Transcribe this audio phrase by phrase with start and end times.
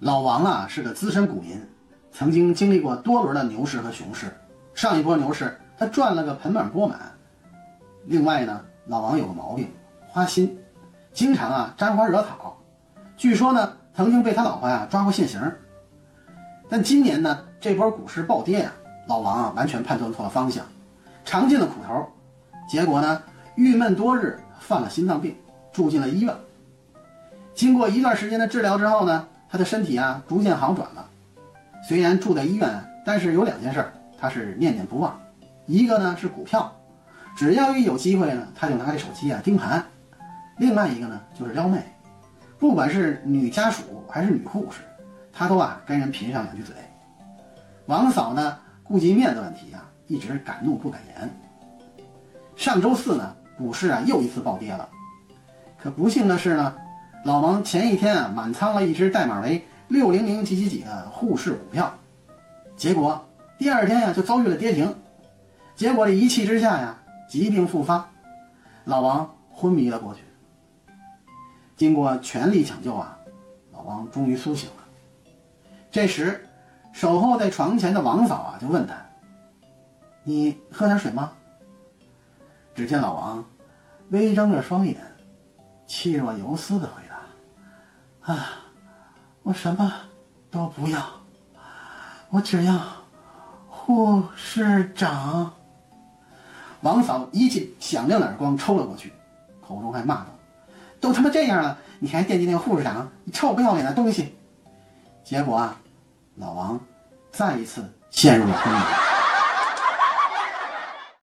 [0.00, 1.60] 老王啊是个资深股民，
[2.10, 4.26] 曾经经历过多轮的牛市和熊市。
[4.74, 6.98] 上一波牛市他赚了个盆满钵满。
[8.06, 9.70] 另外呢，老王有个毛病，
[10.08, 10.58] 花心，
[11.12, 12.58] 经常啊沾花惹草。
[13.16, 15.40] 据说呢，曾经被他老婆呀抓过现行。
[16.68, 18.72] 但今年呢，这波股市暴跌啊，
[19.06, 20.64] 老王啊完全判断错了方向，
[21.24, 22.06] 尝尽了苦头，
[22.68, 23.22] 结果呢，
[23.54, 25.36] 郁闷多日，犯了心脏病，
[25.72, 26.34] 住进了医院。
[27.54, 29.28] 经过一段时间的治疗之后呢。
[29.52, 31.06] 他的身体啊逐渐好转了，
[31.86, 33.84] 虽然住在医院，但是有两件事
[34.18, 35.20] 他是念念不忘，
[35.66, 36.74] 一个呢是股票，
[37.36, 39.78] 只要一有机会呢，他就拿着手机啊盯盘；
[40.56, 41.82] 另外一个呢就是撩妹，
[42.58, 44.78] 不管是女家属还是女护士，
[45.30, 46.74] 他都啊跟人贫上两句嘴。
[47.84, 51.30] 王嫂呢顾及面子问题啊，一直敢怒不敢言。
[52.56, 54.88] 上周四呢，股市啊又一次暴跌了，
[55.80, 56.74] 可不幸的是呢。
[57.24, 61.94] 老王前一天啊满仓了一只代码为六零零几几几的沪市股票，
[62.76, 63.24] 结果
[63.56, 64.92] 第二天呀就遭遇了跌停，
[65.76, 68.10] 结果这一气之下呀疾病复发，
[68.84, 70.22] 老王昏迷了过去。
[71.76, 73.16] 经过全力抢救啊，
[73.72, 74.82] 老王终于苏醒了。
[75.92, 76.44] 这时，
[76.92, 78.94] 守候在床前的王嫂啊就问他
[80.24, 81.30] ：“你喝点水吗？”
[82.74, 83.44] 只见老王
[84.10, 84.96] 微睁着双眼，
[85.86, 88.32] 气若游丝的回答。
[88.32, 88.48] 啊，
[89.42, 89.92] 我什么
[90.50, 91.04] 都不要，
[92.30, 92.80] 我只要
[93.68, 95.52] 护士长。
[96.80, 99.12] 王嫂一记响亮的耳光抽了过去，
[99.60, 100.26] 口中还骂道
[101.00, 103.08] ：“都他妈这样了，你还惦记那个护士长？
[103.24, 104.36] 你臭不要脸的东西！”
[105.22, 105.76] 结果啊，
[106.36, 106.80] 老王
[107.30, 109.11] 再一次陷入了昏迷。